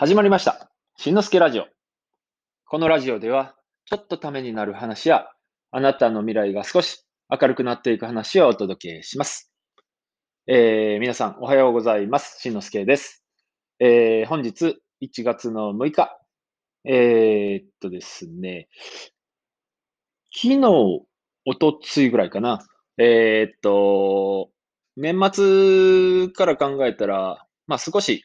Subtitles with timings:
[0.00, 0.70] 始まりました。
[0.96, 1.66] しんのすけラジオ。
[2.64, 5.26] このラジオでは、ちょっとためになる話や、
[5.72, 9.52] あなたの未来が少し明るくなっていく話をお届けします。
[10.46, 12.40] えー、皆さん、おはようございます。
[12.40, 13.22] しんのすけです。
[13.78, 16.18] えー、本日、1月の6日。
[16.84, 18.70] えー、っとですね、
[20.34, 20.64] 昨日、
[21.44, 22.66] おとついぐらいかな。
[22.96, 24.50] え、っと、
[24.96, 28.24] 年末から考えたら、まあ少し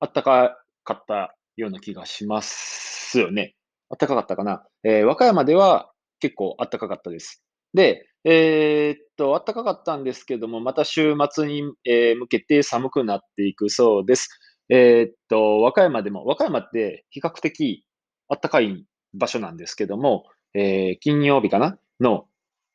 [0.00, 0.59] 暖か
[0.94, 3.54] かったような気がしますよね。
[3.90, 4.64] 暖かかったかな。
[4.84, 5.90] えー和歌山では
[6.20, 7.42] 結構暖かかったです。
[7.74, 14.28] で、えーっと、暖かかったんですけども、また週末に、えー向けて寒くなっていくそうです。
[14.68, 17.84] えーっと、和歌山でも、和歌山って比較的
[18.28, 18.84] 暖かい
[19.14, 22.26] 場所なんですけども、えー金曜日かなの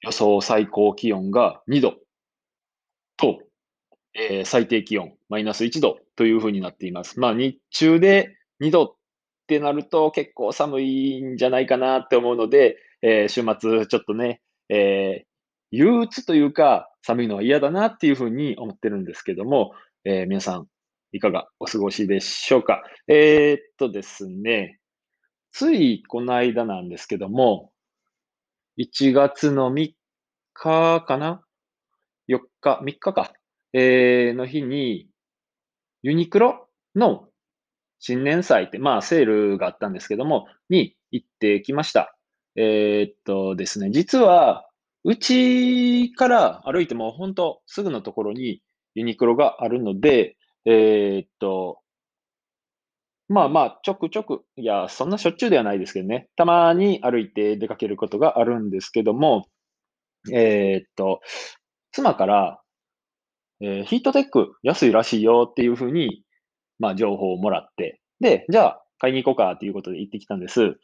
[0.01, 1.95] 予想最高気温が2度
[3.17, 3.39] と、
[4.15, 7.19] えー最低気温マイナス1度というふうになっています。
[7.19, 8.95] まあ日中で2度っ
[9.47, 15.25] てなると結構寒いんじゃないかなって思うので、えー週末ちょっとね、えー
[15.71, 19.73] 憂鬱というか寒いのは嫌だなっていうふうに思ってるんですけども、
[20.05, 20.67] えー皆さん
[21.11, 22.83] いかがお過ごしでしょうか？
[23.07, 24.79] えーっとですね、
[25.51, 27.71] ついこの間なんですけども、
[28.77, 29.91] 1月の3
[30.53, 31.41] 日かな
[32.29, 33.33] ?4 日、3日か。
[33.77, 35.09] えーの日に、
[36.01, 37.27] ユニクロの
[37.99, 42.15] 新年祭って、まあセールがあったんですけども、に行ってきました。
[42.55, 44.65] えーっとですね、実は、
[45.03, 48.61] うちから歩いても本当すぐのところに
[48.95, 51.79] ユニクロがあるので、えーっと、
[53.27, 59.47] まあまあ、ちょくちょく、いや、そんなしょっちゅうではないですけどね、たまに歩いて出かけることがあるんですけども、
[60.33, 61.21] えーっと、
[61.91, 62.61] 妻から、
[63.61, 66.23] えーヒートテック安いらしいよっていうふうに、
[66.79, 70.75] まあ情報をもらって、で、じゃあ買いに行こうかっていうことで行ってきたんです。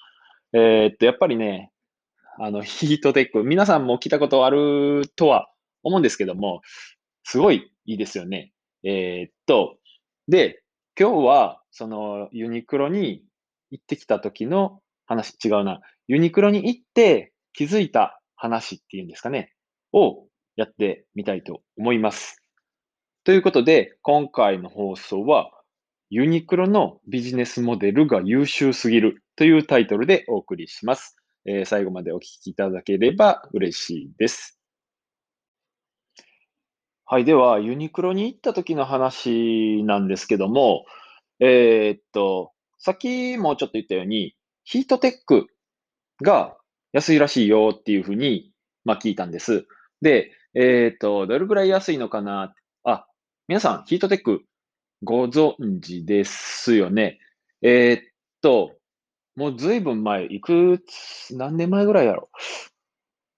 [0.54, 1.72] えーっと、やっぱりね、
[2.40, 5.50] あの、ヒートテック、皆さんも来たことあるとは
[5.84, 6.62] 思うんですけども、
[7.24, 8.52] すごいいいですよね。
[8.84, 9.78] えーっと、
[10.28, 10.64] で、
[11.00, 13.24] 今日は、その、ユニクロに
[13.70, 15.82] 行ってきた時の話、違うな。
[16.08, 19.54] ユニクロに行って気づいた話っていうんですかね、
[19.94, 20.26] を
[20.56, 22.41] やってみたいと思います。
[23.24, 25.52] ということで、今回の放送は、
[26.10, 31.16] ユニクロのビジネスモデルが優秀すぎるというタイトルでお送りします。
[31.46, 34.60] えー最後までお聞きいただければ嬉しいです。
[37.06, 37.26] はい。
[37.26, 40.86] では、ユニクロに行った時の話なんですけども、
[41.40, 45.46] えーっと、さっきもちょっと言ったように、ヒートテック
[46.24, 46.58] が
[46.92, 48.52] 安いらしいよっていうふうに、
[48.84, 49.68] まあ聞いたんです。
[50.02, 52.56] で、えーっと、どれぐらい安いのかな、
[53.52, 54.46] 皆さん、ヒートテック
[55.04, 57.20] ご存知ですよね？
[57.62, 58.02] えーっ
[58.42, 58.78] と、
[59.36, 62.30] もうずいぶん前、いくつ、何年前ぐらいやろ。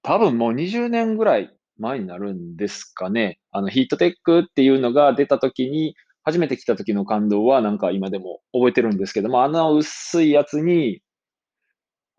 [0.03, 3.39] 多分もう20年ぐらい前になるんですかね。
[3.49, 11.01] あの、ヒートテックっていうのが出た時に、初めて来た時の感動はなんか今でも覚えてるんですけども、あの薄いやつに、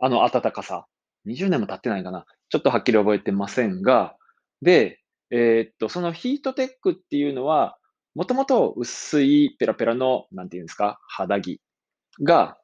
[0.01, 0.87] あの暖かさ。
[1.29, 2.27] 20年も経ってないかな。
[2.49, 4.17] ちょっとはっきり覚えてませんが、
[4.63, 4.99] で、
[5.31, 7.79] えーっと、そのヒートテックっていうのは、
[8.15, 11.61] もともと薄いペラペラの、なんていうんですか、肌着
[12.23, 12.57] が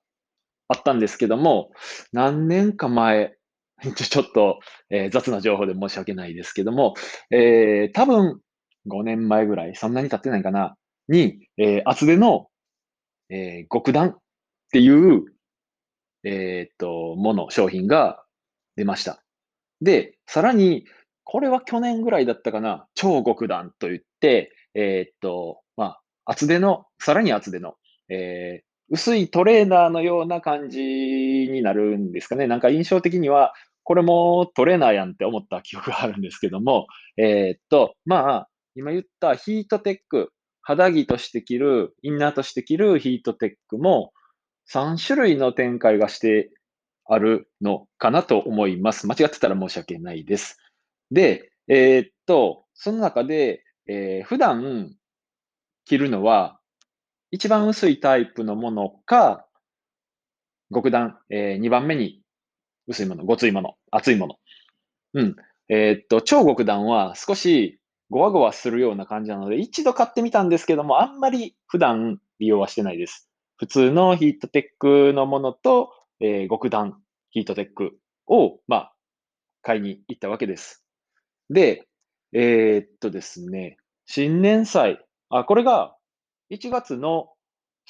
[0.68, 1.72] あったんですけども、
[2.12, 3.36] 何年か前、
[3.96, 6.94] ちょっと、えー雑な情報で申し訳ないですけども、
[7.30, 8.40] えー多分
[8.86, 10.76] 5年前ぐらい、そんなに経ってないかな、
[11.08, 12.48] に、えー厚手の、
[13.30, 14.18] えー極暖っ
[14.72, 15.24] ていう、
[16.24, 18.22] えーっと、もの、商品が
[18.76, 19.22] 出ました。
[19.80, 20.86] で、さらに、
[21.24, 27.74] これは去年ぐらいだったかな、超極暖と言って、えーっと、まあ、厚手の、さらに厚手の、
[28.08, 32.48] えー薄いトレーナーのような感じになるんですかね。
[32.48, 33.54] なんか印象的には、
[33.84, 36.86] これもトレーナーやんって思った記憶があるんですけども、
[37.16, 44.12] えーっと、まあ、今言ったヒートテック、肌着として着る、インナーとして着るヒートテックも、
[44.72, 46.50] 3種類の展開がして
[47.06, 49.06] あるのかなと思います。
[49.06, 50.58] 間違ってたら申し訳ないです。
[51.10, 54.94] で、えーっと、その中で、えー普段
[55.84, 56.60] 着るのは、
[57.30, 59.46] 一番薄いタイプのものか、
[60.72, 62.22] 極暖、え2番目に
[62.88, 64.36] 薄いもの、ごついもの、厚いもの。
[65.14, 65.36] うん。
[65.68, 67.80] えーっと、超極暖は少し
[68.10, 73.28] ゴワゴワするような感じなので、一度買ってみたんですけども、あんまり普段利用はしてないです。
[73.58, 77.00] 普通のヒートテックのものと、えー極暖
[77.30, 78.94] ヒートテックを、まあ、
[79.62, 80.84] 買いに行ったわけです。
[81.50, 81.86] で、
[82.32, 85.96] えーっとですね、新年祭、あ、これが
[86.52, 87.28] 1月の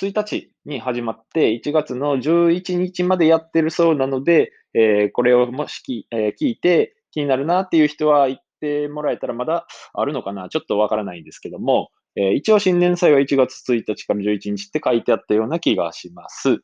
[0.01, 16.59] 1日に始まって、1月の11日までやってるそうなので、えー、これをもしき、えー、聞いて気になるなっていう人は行ってもらえたらまだあるのかなちょっとわからないんですけども、えー、一応新年祭は1月1日から11日って書いてあったような気がします。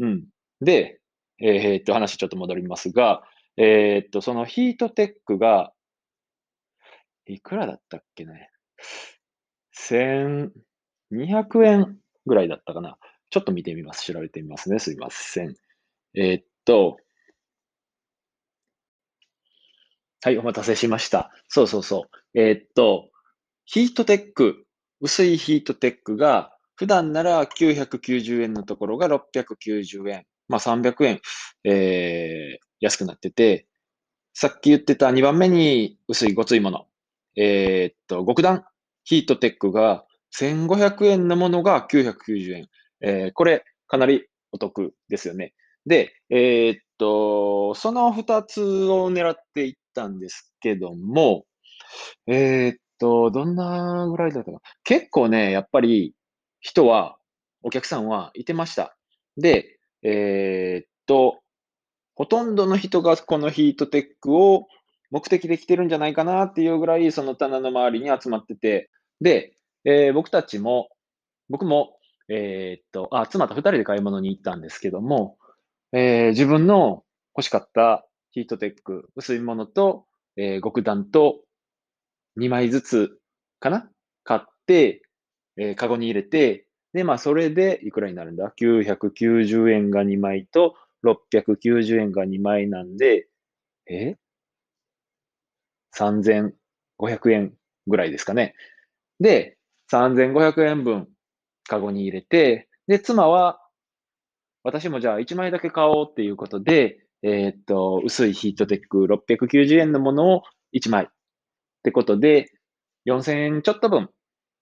[0.00, 0.24] うん。
[0.60, 1.00] で、
[1.40, 3.22] えー、っと、話ちょっと戻りますが、
[3.56, 5.72] えー、っと、そのヒートテックが、
[7.26, 8.50] いくらだったっけね
[9.78, 10.50] ？1200
[11.64, 12.98] 円ぐらいだったかな。
[13.30, 14.04] ちょっと見てみます。
[14.04, 14.78] 調べてみますね。
[14.78, 15.56] すいません。
[16.14, 16.98] えー、っと、
[20.22, 21.32] はい、お待たせしました。
[21.48, 22.40] そうそうそう。
[22.40, 23.10] えー、っと、
[23.66, 24.64] ヒートテック、
[25.00, 30.26] 薄いヒートテックが、普段なら990円のところが690円。
[30.48, 31.20] まあ300円、
[31.64, 33.66] えー、安くなってて、
[34.32, 36.86] さっき言ってた2番目に薄いごついもの。
[37.36, 38.64] えー、っと、極暖
[39.04, 40.04] ヒートテックが
[40.38, 42.68] 1500円のものが990円。
[43.00, 45.54] えー、これ、かなりお得ですよね。
[45.86, 51.44] で、えー、っと、その2つを狙っていったんですけども、
[52.26, 54.60] え、っと、どんなぐらいだったか。
[54.84, 56.14] 結構ね、やっぱり
[56.60, 57.16] 人は、
[57.62, 58.96] お客さんはいてました。
[59.36, 61.40] で、え、っと、
[62.14, 64.68] ほとんどの人がこのヒートテックを
[65.14, 68.90] 目的で来てるんじゃないかなっていうぐらい、その棚の周りに集まってて、
[69.20, 70.88] で、えー、僕たちも、
[71.48, 75.38] 僕も、えー、っと、あ、妻と二人で買い物に行ったんですけども、
[75.92, 77.04] えー、自分の
[77.36, 80.04] 欲しかったヒートテック、薄いものと、
[80.36, 81.42] えー、極暖と
[82.40, 83.16] 2枚ずつ
[83.60, 83.88] かな？
[84.24, 85.02] 買って、
[85.56, 90.74] えー、カゴに入れて、で、まあ、それでいくらになるんだ ?990 円が2枚と、
[91.04, 93.28] 690円が2枚なんで、
[93.88, 94.16] え
[95.98, 97.54] ?3500 円
[97.86, 98.54] ぐらいですかね。
[99.20, 99.56] で、
[99.92, 101.08] 3500円分
[101.68, 103.60] カゴに入れて、で、妻は、
[104.62, 110.42] 私もじゃあ1枚だけ買おうっていうことで、えー、っと、薄いヒートテック690円のものを
[110.74, 111.08] 1枚っ
[111.82, 112.50] てことで、
[113.06, 114.08] 4000円ちょっと分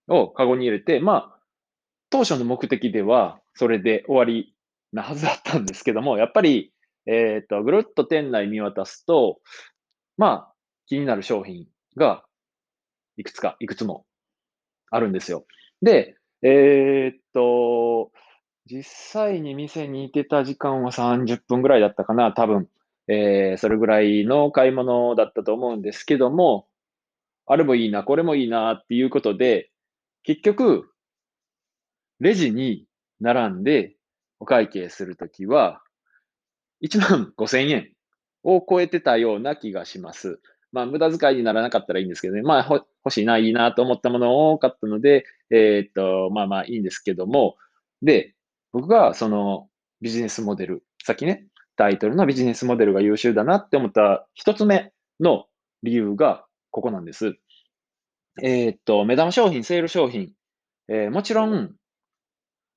[0.09, 1.39] をカゴに入れて、まあ、
[2.11, 4.55] 当初の目的ではそれで終わり
[4.93, 6.73] なはずだったんですけども、やっぱり、
[7.07, 9.39] えっ、と、ぐるっと店内見渡すと、
[10.17, 10.52] まあ、
[10.87, 12.25] 気になる商品が
[13.17, 14.05] いくつか、いくつも
[14.91, 15.47] あるんですよ。
[15.81, 18.11] で、えっと、
[18.67, 22.69] 実際に店に行ってた時間は30分ぐらいだったかな、多分。
[23.09, 26.69] えー、それぐらいの買い物だったと思うんですけども、
[27.47, 29.71] あれもいいな、これもいいなっていうことで、
[30.23, 30.93] 結局、
[32.21, 32.87] レジに
[33.21, 33.97] 並んで
[34.39, 35.83] お会計するときは、
[36.83, 37.93] 1万5千円
[38.45, 40.41] を超えてたような気がします。
[40.73, 42.43] まあ、無駄遣いにならなかったらいいんですけどね。
[42.43, 47.57] まあ、欲しいな、いいなと思ったもの多かったので、えー、っと、まあまあいいんですけども、
[48.01, 48.35] で、
[48.73, 49.69] 僕がその
[50.01, 51.47] ビジネスモデル、さっきね、
[51.77, 55.47] タイトルのビジネスモデルが優秀だなって思った一つ目の
[55.83, 57.37] 理由がここなんです。
[58.43, 60.33] えー、っと、目玉商品、セール商品、
[60.89, 61.75] えー、もちろん、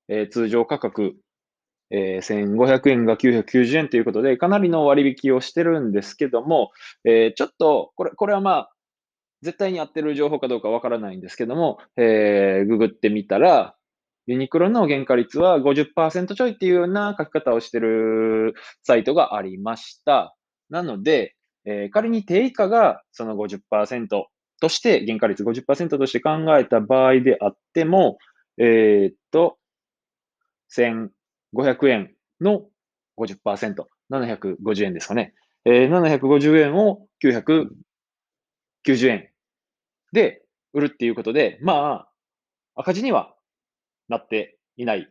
[0.10, 1.16] えー、通常価格、
[1.92, 6.72] え1500円が990円ということで、かなりの割引をしてるんですけども、
[7.04, 8.72] えちょっと、これ、これはまあ、
[9.42, 13.76] 絶対に合ってる情報かどうかわからないんですけども、えー、ググってみたら、
[14.28, 20.36] ユニクロの原価率は50%ちょいっていうような書き方をしてるサイトがありました。
[20.70, 28.18] なので、えー、仮に定価がその50%として、原価率50%として考えた場合であっても、
[28.58, 29.58] えー、っと、
[31.56, 32.66] 500円の
[33.18, 35.34] 50%、750円ですかね。
[35.66, 37.70] えー、750円を990
[39.10, 39.30] 円
[40.12, 40.44] で
[40.74, 42.10] 売るっていうことで、まあ、
[42.76, 43.34] 赤字には
[44.10, 45.10] なっていない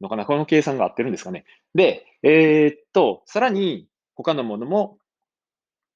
[0.00, 0.26] のかな。
[0.26, 1.44] この計算が合ってるんですかね。
[1.74, 4.98] で、えー、っと、さらに他のものも、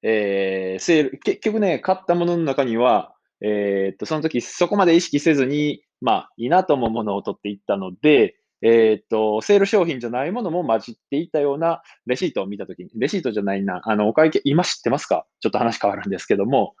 [0.01, 15.27] えー、セール、結局ね、買ったものの中には、えー、っと、その時そこまで意識せずに、まあ、いいなと思うものを取っていったので、えっと、セール商品じゃないものも混じっていたようなレシートを見たときに、レシートじゃないな、あの、お会計、今知ってますか？
[15.39, 16.75] ちょっと話変わるんですけども、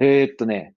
[0.00, 0.74] えー、っとね、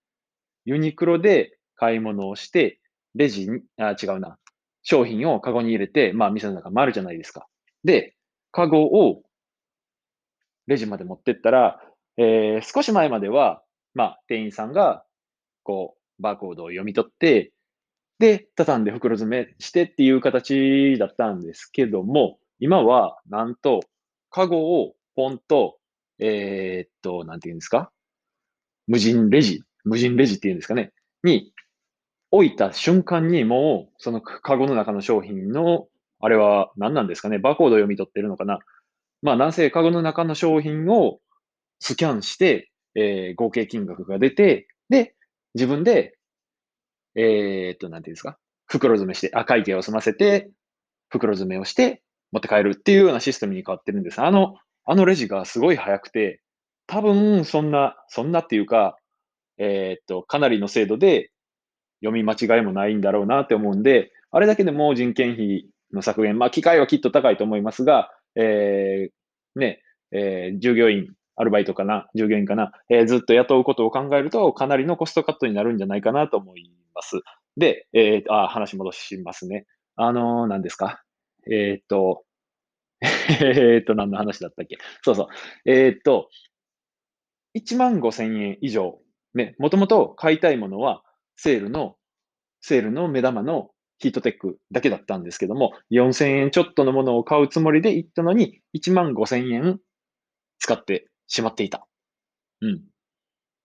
[0.65, 2.79] ユニクロで買い物をして、
[3.15, 4.37] レジに、あ、違うな。
[4.83, 7.47] 商品をカゴに入れて、まあ、店の中回るじゃないですか。
[7.83, 8.15] で、
[8.51, 9.23] カゴを
[10.65, 11.81] レジまで持ってったら、
[12.17, 13.61] えー、少し前までは、
[13.93, 15.03] まあ、店員さんが、
[15.63, 17.51] こう、バーコードを読み取って、
[18.19, 23.81] で、畳んで袋詰めしてっていう形だったんですけども、今は、なんと、
[24.29, 25.77] カゴをポンと、
[26.19, 27.91] えー、っと、なんていうんですか？
[28.87, 30.93] 無人レジ、無人レジっていうんですかね、
[31.23, 31.53] に
[32.31, 35.87] 置いた瞬間にもう、そのカゴの中の商品の、
[36.19, 38.59] あれは何なんですかね、バーコード読み取ってるのかな？
[39.21, 41.19] まあ、なんせカゴの中の商品を
[41.79, 45.13] スキャンして、えー、合計金額が出て、で、
[45.53, 46.16] 自分で、
[47.17, 50.49] えー、っと、なんていうんですか、袋詰めして、あ、会計を済ませて、
[51.09, 54.21] 袋詰めをして、持って帰るっていうようなシステムに変わってるんです。
[54.21, 54.55] あの、
[54.85, 56.41] あのレジがすごい早くて、
[56.85, 58.97] 多分、そんな、そんなっていうか、
[59.57, 61.31] えー、っと、かなりの精度で
[62.01, 69.81] 読み間違いもないんだろうなって思うんで、あれだけでも人件費の削減、まあ、機械はきっと高いと思いますが、えー、ね、
[70.11, 77.21] えー、従業員、アルバイトかな、従業員かな、えー、ずっと雇うことを考えると、かなりのコストカットになるんじゃないかなと思います。
[77.55, 79.65] で、えー、あ、話戻しますね。
[79.95, 81.03] あのー、何ですか？
[81.49, 82.23] えー、っと、
[83.01, 84.77] えっと、何の話だったっけ？
[85.03, 85.27] そうそう。
[85.71, 86.29] え、っと、
[87.55, 88.99] 1万5千円以上、
[89.33, 91.03] ね、もともと買いたいものは、
[91.35, 91.95] セールの、
[92.61, 99.79] セールの目玉のヒートテックだけだったんですけども、4000円ちょっとのものを買うつもりで行ったのに、1万5000円
[100.59, 101.87] 使ってしまっていた。
[102.61, 102.75] うん。
[102.75, 102.79] っ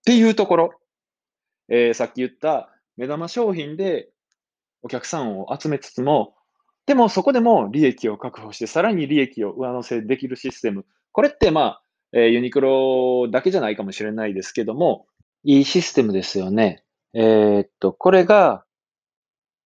[0.04, 0.70] ていうところ、
[1.68, 4.10] えー、さっき言った目玉商品で
[4.82, 6.34] お客さんを集めつつも、
[6.86, 10.84] でもそこでも利益を確保して、さらに利益を上乗せできるシステム。
[11.12, 15.06] これってまあ、えー、ユニクロだけじゃないかもしれないですけども、
[15.44, 16.84] いいシステムですよね。
[17.14, 18.64] えー、っと、これが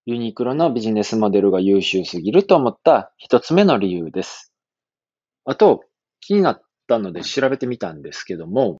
[0.04, 4.52] ユニクロのビジネスモデルが優秀すぎると思った一つ目の理由です。
[5.44, 5.82] あと、
[6.20, 8.78] 気になったので調べてみたんですけども、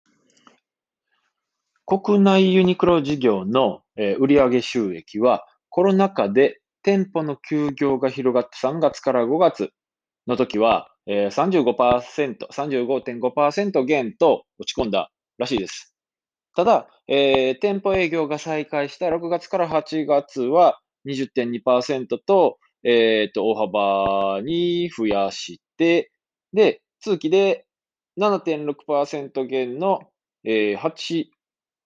[1.86, 3.82] 国内ユニクロ事業の
[4.18, 9.70] 売上収益はコロナ禍で店舗の休業が広がって3月から5月
[10.26, 15.94] の時は35%、35.5%減と落ち込んだらしいです。
[16.56, 26.10] ただ、えー、店舗営業が再開した6月から8月は20.2%と、えっ、ー、と、大幅に増やして、
[26.52, 27.65] で、通期で
[28.18, 30.00] 7.6%減の、
[30.44, 31.26] えー、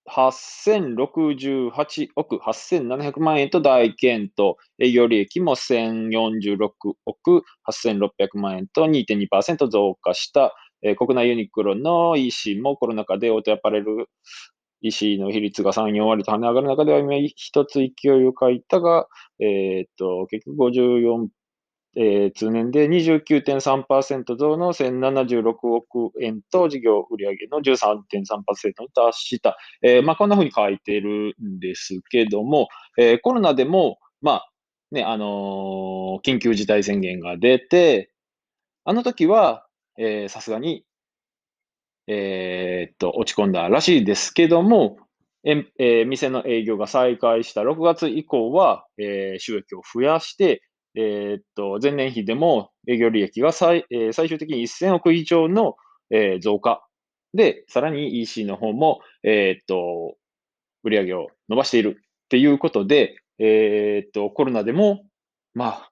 [0.08, 6.68] 8068億8700万円と大健と、営業利益も1046
[7.06, 14.08] 億8600万円と2.2%増加した、えー、国内ユニクロの EC もコロナ禍でオートアパレル
[14.82, 19.06] EC の比率が3、4割と跳ね上がる中では今一つ勢いを書いたが、
[19.38, 21.28] えー、っと、結局54、
[21.96, 29.56] えー、通年で29.3%増の1076億円と事業売上の13.3%に達した。
[29.82, 32.68] えー、まあ、こんな風に書いてるんですけども、
[32.98, 34.50] えー、コロナでも、まあ、
[34.92, 38.10] ね、あの緊急事態宣言が出て、
[38.84, 39.66] あの時は、
[40.28, 40.84] さすがに
[42.12, 44.98] えー、っと、落ち込んだらしいですけども、
[45.44, 50.60] えー、店の営業が再開した6月以降は、えー、収益を増やして、
[50.94, 55.76] えー、っと、前年比でも営業利益が最,、えー、最終的に1000億以上の、
[56.10, 56.84] えー、増加。
[57.34, 60.16] で、さらに EC の方も、えー、っと、
[60.82, 65.04] 売上を伸ばしているっていうことで、えー、っと、コロナでも、
[65.54, 65.90] まあ、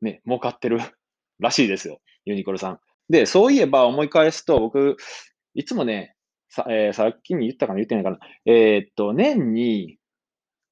[0.00, 0.78] ね、儲かってる
[1.40, 2.00] らしいですよ。
[2.24, 2.80] ユニクロさん。
[3.08, 4.96] で、そういえば思い返すと、僕、
[5.54, 6.14] いつもね、
[6.48, 8.18] さ、えー、さっきに言ったかな言ってないかな。
[8.46, 9.98] えー、っと、年に、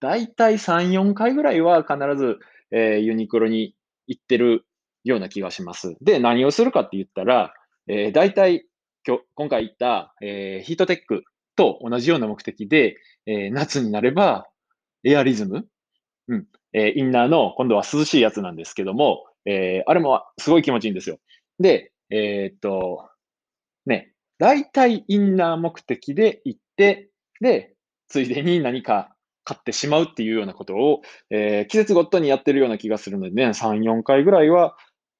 [0.00, 2.38] だいたい3、4回ぐらいは必ず、
[2.72, 3.74] えー、ユニクロに
[4.06, 4.64] 行ってる
[5.04, 5.96] ような気がします。
[6.00, 7.54] で、何をするかって言ったら、
[7.86, 8.66] えー、だいたい
[9.06, 11.24] 今日、今回言った、えー、ヒートテック
[11.56, 14.46] と同じような目的で、えー、夏になれば、
[15.04, 15.66] エアリズム、
[16.28, 21.18] うん、えー、インナーの今度は涼しいやつなんですけども、えー、あれもすごい気持ちいいんですよ。
[21.58, 23.08] で、えー、っと、
[23.86, 27.10] ね、大体インナー目的で行って、
[27.40, 27.74] で、
[28.06, 29.11] ついでに何か
[29.44, 34.76] 買ってしまうっていうようなことを、えー、季節ごとにやってるような気がするのでね、3、4回ぐらいは、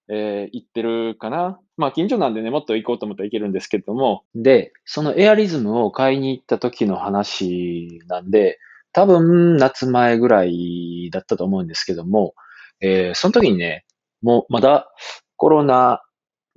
[0.09, 1.61] えー、行ってるかな。
[1.77, 4.25] まあ、近所なんでね、もっと行こうと思ったら行けるんですけども。
[4.35, 8.59] で、そのエアリズムを買いに行った時の話なんで、
[8.93, 12.35] 多分夏前ぐらいだったと思うんですけども、
[12.81, 13.85] えー、その時にね、
[14.23, 14.93] もうまだ
[15.37, 16.03] コロナ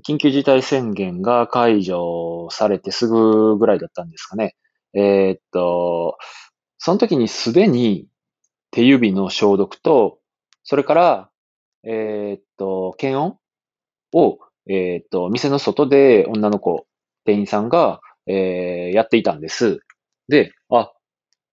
[0.07, 4.55] 緊急事態宣言が解除されてすぐぐらいだったんですかね。
[4.93, 6.17] えー、っと、
[6.86, 8.06] その時にすでに
[8.70, 10.20] 手指の消毒と、
[10.62, 11.30] それから、
[11.84, 13.39] えー、っと、検温
[14.13, 14.38] を、
[14.70, 16.86] えー、っと、店の外で女の子、
[17.24, 19.80] 店員さんが、えー、やっていたんです。
[20.27, 20.94] で、あ、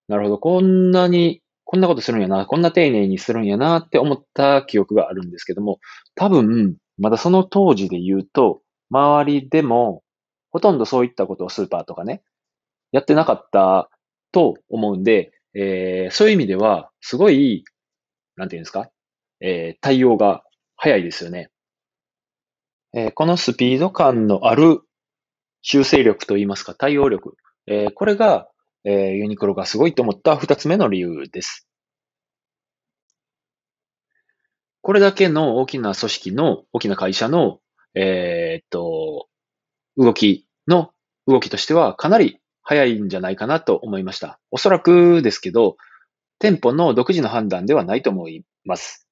[0.07, 5.79] なるほど、こんなに、こんなことするんやな、こんな丁寧にするんやなって思った記憶があるんですけども、
[6.15, 8.61] 多分、まだその当時で言うと、
[8.91, 10.03] 周りでも、
[10.51, 12.23] ほとんどそういったことをスーパーとかね、
[12.91, 13.89] やってなかった
[14.33, 17.65] と思うんで、えー、そういう意味では、すごい、
[18.37, 18.91] なんていうんですか、
[19.41, 20.43] えー、対応が
[20.77, 21.51] 早いですよね。
[22.95, 24.81] えー、このスピード感のある
[25.63, 27.37] 修正力といいますか、対応力。
[27.67, 28.49] えー、これが、
[28.85, 31.69] えー、ユニクロがすごいと思った二つ目の理由です。
[34.81, 37.61] これだけの大きな組織の、大きな会社の、
[37.95, 39.29] えー、っと、
[39.97, 40.91] 動きの、
[41.29, 44.39] 動きとしてはかなり早いんじゃないかなと思いました。
[44.51, 45.77] おそらくですけど、
[46.39, 49.07] 店舗の独自の判断ではないと思います。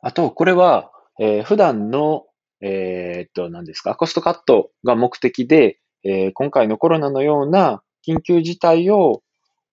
[0.00, 2.26] あと、これは、えー、普段の、
[2.62, 9.22] えー、っと、何ですか、コストカットが目的で、えー、今回のコロナのような緊急事態を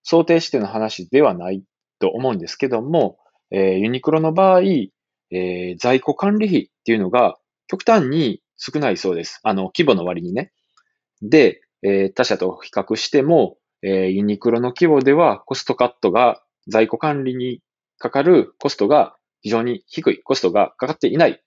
[0.03, 1.63] 想定しての話ではない
[1.99, 3.17] と思うんですけども、
[3.51, 4.61] え、ユニクロの場合、
[5.31, 7.37] え、在庫管理費っていうのが
[7.67, 9.39] 極端に少ないそうです。
[9.43, 10.51] あの、規模の割にね。
[11.21, 17.61] で、えー、他社と比較しても、えー、ユニクロの規模ではコストカットが、在庫管理に
[17.97, 21.41] かかるコストが非常に低い、コストがかかっていない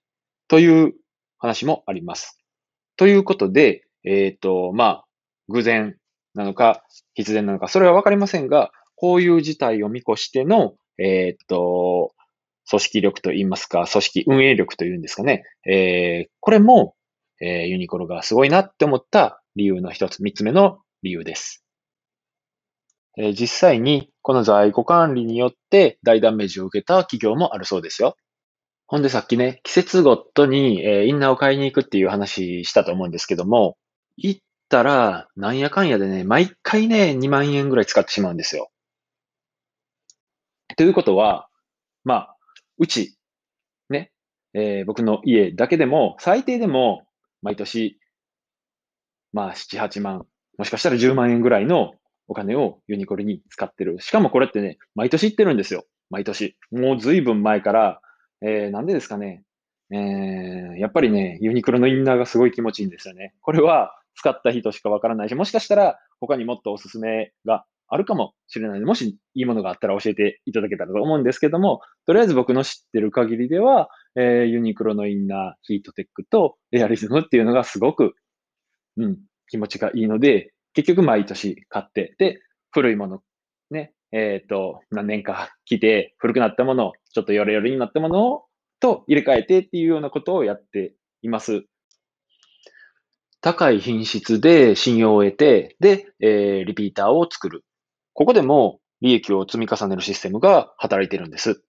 [0.48, 0.94] という
[1.38, 2.38] 話もあります。
[2.96, 5.04] ということで、えっ、ー、と、まあ、
[5.48, 5.96] 偶然
[6.34, 12.12] なのか、必然なのか、それはわかりませんが、こういう事態を見越しての、えっ、ー、と、
[12.68, 15.44] 組織力といいますか、組織運営力というんですかね。
[15.66, 16.94] えー、これも、
[17.40, 21.64] えー、ユニクロがすごいなって思った理由の一つ、三つ目の理由です。
[23.16, 28.16] えー、実際にこの在庫管理によって大ダメージを受けた企業もあるそうですよ。
[28.86, 33.76] ほんでさっきね、季節ごとに、えー、インナーを買いに行くっていう話したと思うんですけども、
[34.16, 38.70] 行ったら、なんやかんやでね、毎回ね、2万円ぐらい使ってしまうんですよ。
[40.76, 41.48] ということは、
[42.04, 42.36] まあ、
[42.78, 43.16] うち、
[43.90, 44.10] ね、
[44.54, 47.04] えー、僕の家だけでも、最低でも、
[47.42, 47.98] 毎年、
[49.32, 50.26] まあ、7、8万、
[50.58, 51.94] もしかしたら10万円ぐらいの
[52.28, 53.98] お金をユニコルに使ってる。
[54.00, 55.84] しかもこれってね、毎年行ってるんですよ。
[56.10, 56.56] 毎年。
[56.70, 58.00] もう随分前から、
[58.42, 59.42] えー、なんでですかね。
[59.92, 63.34] えー、やっぱりね、ユニクロのインナーがすごい気持ちいいんですよね。
[63.40, 78.14] これは使った人しかわからないし、もしかしたら他にもっとおすすめがあるかもしれないので、もしいいものがあったら教えていただけたらと思うんですけども、とりあえず僕の知ってる限りでは、えー、ユニクロのインナー、ヒートテックとエアリズムっていうのがすごく、
[78.96, 79.18] うん、
[79.48, 83.22] 気持ちがいいので、結局毎年買って、で、古いもの、
[83.70, 88.44] ね、えっ、ー、と、何年か着て、古くなったもの、ちょっとヨレヨレになったものを、
[88.80, 91.64] と入れ替えてっていうようなことをやっています。
[93.40, 97.64] 高い品質で信用を得て、で、えー、リピーターを作る。
[98.12, 101.62] ここでも利益を積み重ねるシステムが働いてるんです。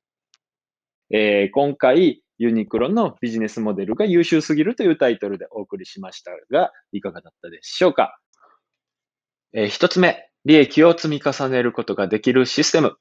[1.12, 8.17] えー、今回、ユニクロのビジネスモデルが優秀すぎるというタイトルでお送りしましたが、いかがだったでしょうか？
[9.54, 12.95] えー、一つ目、利益を積み重ねることができるシステム。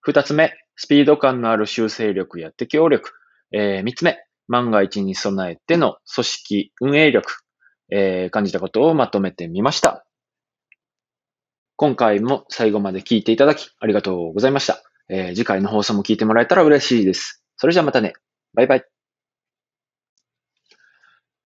[0.00, 3.12] 二つ目、スピード感のある修正力や適応力。
[3.50, 7.32] えー、つ目、万が一に備えての組織運営力。
[7.90, 10.04] えー、感じたことをまとめてみました。
[11.76, 14.82] 今回も最後まで聞いていただきありがとうございました。
[15.08, 17.42] えー、次回の放送も聞いてもらえたら嬉しいです。
[17.56, 18.12] それじゃあまたね。
[18.54, 19.01] バイバイ。